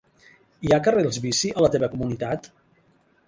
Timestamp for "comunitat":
1.93-2.49